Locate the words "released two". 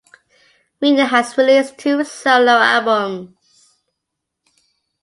1.37-2.03